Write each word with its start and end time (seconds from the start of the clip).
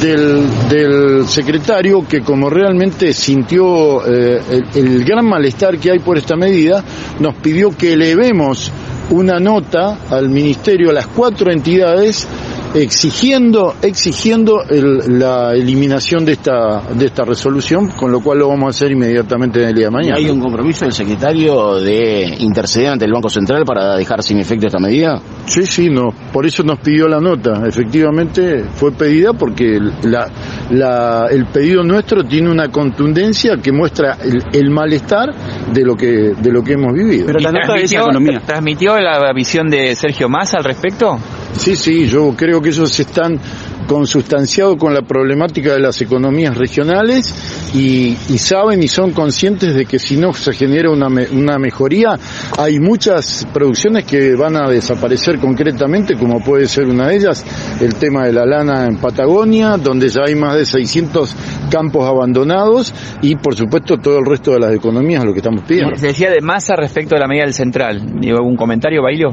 del, 0.00 0.46
del 0.68 1.28
secretario 1.28 2.06
que 2.06 2.20
como 2.20 2.48
realmente 2.48 3.12
sintió 3.12 4.06
eh, 4.06 4.40
el, 4.50 4.64
el 4.74 5.04
gran 5.04 5.26
malestar 5.26 5.78
que 5.78 5.90
hay 5.90 5.98
por 5.98 6.16
esta 6.16 6.36
medida, 6.36 6.82
nos 7.18 7.34
pidió 7.36 7.76
que 7.76 7.94
elevemos 7.94 8.70
una 9.10 9.40
nota 9.40 9.98
al 10.10 10.28
ministerio, 10.28 10.90
a 10.90 10.92
las 10.92 11.08
cuatro 11.08 11.50
entidades, 11.50 12.26
exigiendo, 12.74 13.74
exigiendo 13.82 14.62
el- 14.68 15.18
la 15.18 15.52
eliminación 15.54 16.24
de 16.24 16.32
esta, 16.32 16.82
de 16.94 17.06
esta 17.06 17.24
resolución, 17.24 17.88
con 17.90 18.12
lo 18.12 18.20
cual 18.20 18.38
lo 18.38 18.48
vamos 18.48 18.66
a 18.66 18.70
hacer 18.70 18.92
inmediatamente 18.92 19.62
en 19.62 19.68
el 19.70 19.74
día 19.74 19.86
de 19.86 19.90
mañana. 19.90 20.16
¿Hay 20.16 20.28
un 20.28 20.40
compromiso 20.40 20.84
del 20.84 20.92
secretario 20.92 21.76
de 21.80 22.36
interceder 22.38 22.88
ante 22.88 23.04
el 23.04 23.12
Banco 23.12 23.28
Central 23.28 23.64
para 23.64 23.96
dejar 23.96 24.22
sin 24.22 24.38
efecto 24.38 24.66
esta 24.66 24.78
medida? 24.78 25.20
Sí, 25.46 25.62
sí, 25.66 25.90
no, 25.90 26.10
por 26.32 26.46
eso 26.46 26.62
nos 26.62 26.78
pidió 26.80 27.08
la 27.08 27.20
nota. 27.20 27.62
Efectivamente 27.66 28.64
fue 28.74 28.92
pedida 28.92 29.32
porque 29.32 29.78
la, 30.04 30.28
la- 30.70 31.26
el 31.30 31.46
pedido 31.46 31.82
nuestro 31.82 32.24
tiene 32.24 32.50
una 32.50 32.68
contundencia 32.68 33.56
que 33.62 33.72
muestra 33.72 34.16
el, 34.22 34.42
el 34.52 34.70
malestar 34.70 35.30
de 35.72 35.84
lo 35.84 35.96
que 35.96 36.32
de 36.40 36.52
lo 36.52 36.62
que 36.62 36.72
hemos 36.74 36.92
vivido. 36.92 37.26
Pero 37.26 37.40
la 37.40 37.50
¿Y 37.50 37.52
nota 37.52 37.76
economía. 37.80 38.40
¿Transmitió 38.46 38.98
la 38.98 39.32
visión 39.32 39.68
de 39.68 39.94
Sergio 39.96 40.28
Massa 40.28 40.58
al 40.58 40.64
respecto? 40.64 41.16
Sí, 41.56 41.76
sí, 41.76 42.06
yo 42.06 42.34
creo 42.36 42.62
que 42.62 42.70
ellos 42.70 42.98
están 42.98 43.38
consustanciados 43.86 44.76
con 44.76 44.94
la 44.94 45.02
problemática 45.02 45.72
de 45.74 45.80
las 45.80 46.00
economías 46.00 46.56
regionales 46.56 47.34
y, 47.74 48.14
saben 48.38 48.82
y 48.82 48.88
son 48.88 49.10
conscientes 49.12 49.74
de 49.74 49.84
que 49.84 49.98
si 49.98 50.16
no 50.16 50.32
se 50.32 50.52
genera 50.52 50.90
una, 50.90 51.08
me- 51.08 51.28
una 51.28 51.58
mejoría, 51.58 52.16
hay 52.56 52.78
muchas 52.78 53.46
producciones 53.52 54.04
que 54.04 54.34
van 54.36 54.56
a 54.56 54.68
desaparecer 54.70 55.38
concretamente, 55.38 56.14
como 56.16 56.42
puede 56.42 56.66
ser 56.68 56.86
una 56.86 57.08
de 57.08 57.16
ellas, 57.16 57.44
el 57.80 57.94
tema 57.96 58.26
de 58.26 58.32
la 58.32 58.46
lana 58.46 58.86
en 58.86 58.96
Patagonia, 58.98 59.76
donde 59.76 60.08
ya 60.08 60.22
hay 60.26 60.34
más 60.36 60.54
de 60.56 60.64
600 60.64 61.34
campos 61.70 62.06
abandonados 62.06 62.94
y 63.22 63.34
por 63.36 63.54
supuesto 63.56 63.98
todo 63.98 64.18
el 64.18 64.24
resto 64.24 64.52
de 64.52 64.60
las 64.60 64.74
economías, 64.74 65.24
lo 65.24 65.32
que 65.32 65.40
estamos 65.40 65.62
pidiendo. 65.64 65.96
Se 65.96 66.06
decía 66.08 66.30
de 66.30 66.40
Massa 66.40 66.74
respecto 66.76 67.16
a 67.16 67.18
la 67.18 67.26
medida 67.26 67.44
del 67.44 67.54
central. 67.54 68.00
¿Digo 68.20 68.38
algún 68.38 68.56
comentario, 68.56 69.02
Bailio? 69.02 69.28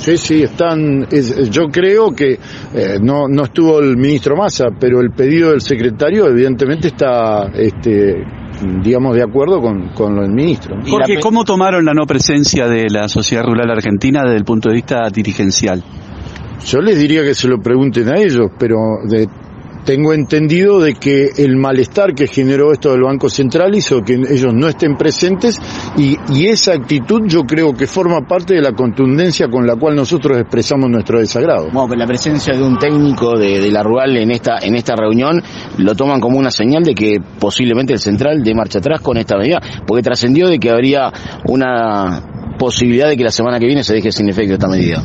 Sí, 0.00 0.16
sí, 0.16 0.42
están. 0.42 1.06
es- 1.10 1.50
yo 1.50 1.64
creo 1.70 2.10
que 2.12 2.32
eh, 2.74 2.98
no, 3.02 3.28
no 3.28 3.44
estuvo 3.44 3.80
el 3.80 3.96
ministro 3.96 4.34
Massa, 4.36 4.66
pero 4.78 5.00
el 5.00 5.10
pedido 5.10 5.50
del 5.50 5.60
secretario, 5.60 6.26
evidentemente, 6.26 6.88
está, 6.88 7.50
este, 7.54 8.24
digamos, 8.82 9.14
de 9.14 9.22
acuerdo 9.22 9.60
con, 9.60 9.88
con 9.90 10.14
lo 10.16 10.22
del 10.22 10.32
ministro. 10.32 10.76
Jorge, 10.86 11.20
¿cómo 11.20 11.44
tomaron 11.44 11.84
la 11.84 11.92
no 11.94 12.06
presencia 12.06 12.66
de 12.66 12.86
la 12.90 13.08
sociedad 13.08 13.44
rural 13.44 13.70
argentina 13.70 14.22
desde 14.22 14.36
el 14.38 14.44
punto 14.44 14.68
de 14.70 14.76
vista 14.76 15.08
dirigencial? 15.10 15.82
Yo 16.66 16.80
les 16.80 16.98
diría 16.98 17.22
que 17.22 17.34
se 17.34 17.48
lo 17.48 17.58
pregunten 17.58 18.08
a 18.08 18.18
ellos, 18.20 18.48
pero 18.58 18.76
de- 19.08 19.26
tengo 19.84 20.12
entendido 20.12 20.80
de 20.80 20.94
que 20.94 21.30
el 21.36 21.56
malestar 21.56 22.14
que 22.14 22.26
generó 22.26 22.72
esto 22.72 22.92
del 22.92 23.02
Banco 23.02 23.28
Central 23.28 23.74
hizo 23.74 24.02
que 24.02 24.14
ellos 24.14 24.52
no 24.52 24.68
estén 24.68 24.96
presentes 24.96 25.60
y, 25.96 26.18
esa 26.50 26.72
actitud 26.72 27.22
yo 27.26 27.44
creo 27.44 27.72
que 27.74 27.86
forma 27.86 28.22
parte 28.26 28.54
de 28.54 28.60
la 28.60 28.72
contundencia 28.72 29.46
con 29.46 29.66
la 29.66 29.76
cual 29.76 29.94
nosotros 29.94 30.36
expresamos 30.38 30.90
nuestro 30.90 31.20
desagrado. 31.20 31.66
Bueno, 31.66 31.86
pero 31.88 32.00
la 32.00 32.06
presencia 32.06 32.56
de 32.56 32.62
un 32.62 32.76
técnico 32.76 33.38
de, 33.38 33.60
de 33.60 33.70
la 33.70 33.84
rural 33.84 34.16
en 34.16 34.32
esta 34.32 34.58
en 34.60 34.74
esta 34.74 34.96
reunión 34.96 35.40
lo 35.78 35.94
toman 35.94 36.20
como 36.20 36.38
una 36.38 36.50
señal 36.50 36.82
de 36.82 36.94
que 36.94 37.20
posiblemente 37.38 37.92
el 37.92 38.00
central 38.00 38.42
dé 38.42 38.52
marcha 38.54 38.80
atrás 38.80 39.00
con 39.00 39.16
esta 39.16 39.36
medida, 39.36 39.60
porque 39.86 40.02
trascendió 40.02 40.48
de 40.48 40.58
que 40.58 40.70
habría 40.70 41.12
una 41.46 42.56
posibilidad 42.58 43.08
de 43.08 43.16
que 43.16 43.24
la 43.24 43.30
semana 43.30 43.58
que 43.58 43.66
viene 43.66 43.82
se 43.84 43.94
deje 43.94 44.12
sin 44.12 44.28
efecto 44.28 44.54
esta 44.54 44.68
medida. 44.68 45.02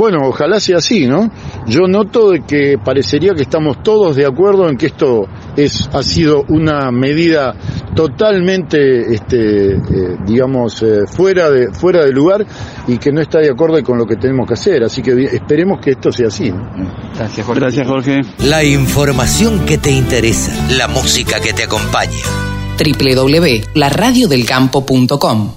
Bueno, 0.00 0.20
ojalá 0.24 0.58
sea 0.60 0.78
así, 0.78 1.06
¿no? 1.06 1.30
Yo 1.66 1.86
noto 1.86 2.30
de 2.30 2.40
que 2.40 2.78
parecería 2.82 3.34
que 3.34 3.42
estamos 3.42 3.82
todos 3.82 4.16
de 4.16 4.24
acuerdo 4.24 4.66
en 4.70 4.78
que 4.78 4.86
esto 4.86 5.28
es 5.54 5.90
ha 5.92 6.02
sido 6.02 6.42
una 6.48 6.90
medida 6.90 7.54
totalmente, 7.94 9.14
este, 9.14 9.74
eh, 9.74 10.16
digamos, 10.24 10.82
eh, 10.82 11.00
fuera 11.06 11.50
de 11.50 11.74
fuera 11.74 12.06
de 12.06 12.12
lugar 12.12 12.46
y 12.88 12.96
que 12.96 13.12
no 13.12 13.20
está 13.20 13.40
de 13.40 13.50
acuerdo 13.50 13.84
con 13.84 13.98
lo 13.98 14.06
que 14.06 14.16
tenemos 14.16 14.48
que 14.48 14.54
hacer. 14.54 14.82
Así 14.84 15.02
que 15.02 15.24
esperemos 15.24 15.80
que 15.84 15.90
esto 15.90 16.10
sea 16.10 16.28
así. 16.28 16.50
¿no? 16.50 16.66
Gracias, 17.14 17.46
Jorge. 17.46 17.60
Gracias, 17.60 17.86
Jorge. 17.86 18.22
La 18.38 18.64
información 18.64 19.66
que 19.66 19.76
te 19.76 19.90
interesa, 19.90 20.50
la 20.78 20.88
música 20.88 21.40
que 21.40 21.52
te 21.52 21.64
acompaña. 21.64 22.16
www.laradiodelcampo.com 22.78 25.50